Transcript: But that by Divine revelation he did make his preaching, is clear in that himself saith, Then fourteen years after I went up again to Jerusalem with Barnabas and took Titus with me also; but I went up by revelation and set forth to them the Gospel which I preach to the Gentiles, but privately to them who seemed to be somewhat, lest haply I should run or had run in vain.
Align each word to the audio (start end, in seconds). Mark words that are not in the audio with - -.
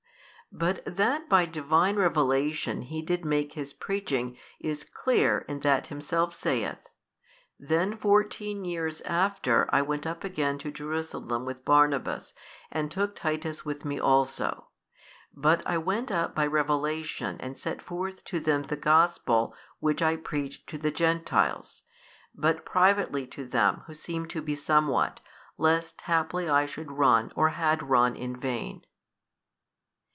But 0.53 0.83
that 0.85 1.29
by 1.29 1.45
Divine 1.45 1.95
revelation 1.95 2.81
he 2.81 3.01
did 3.01 3.23
make 3.23 3.53
his 3.53 3.71
preaching, 3.71 4.37
is 4.59 4.83
clear 4.83 5.45
in 5.47 5.61
that 5.61 5.87
himself 5.87 6.35
saith, 6.35 6.89
Then 7.57 7.95
fourteen 7.95 8.65
years 8.65 8.99
after 9.03 9.69
I 9.73 9.81
went 9.81 10.05
up 10.05 10.25
again 10.25 10.57
to 10.57 10.69
Jerusalem 10.69 11.45
with 11.45 11.63
Barnabas 11.63 12.33
and 12.69 12.91
took 12.91 13.15
Titus 13.15 13.63
with 13.63 13.85
me 13.85 13.97
also; 13.97 14.67
but 15.33 15.65
I 15.65 15.77
went 15.77 16.11
up 16.11 16.35
by 16.35 16.47
revelation 16.47 17.37
and 17.39 17.57
set 17.57 17.81
forth 17.81 18.25
to 18.25 18.41
them 18.41 18.63
the 18.63 18.75
Gospel 18.75 19.55
which 19.79 20.01
I 20.01 20.17
preach 20.17 20.65
to 20.65 20.77
the 20.77 20.91
Gentiles, 20.91 21.83
but 22.35 22.65
privately 22.65 23.25
to 23.27 23.45
them 23.45 23.83
who 23.87 23.93
seemed 23.93 24.29
to 24.31 24.41
be 24.41 24.57
somewhat, 24.57 25.21
lest 25.57 26.01
haply 26.01 26.49
I 26.49 26.65
should 26.65 26.91
run 26.91 27.31
or 27.37 27.51
had 27.55 27.81
run 27.81 28.17
in 28.17 28.35
vain. 28.37 28.85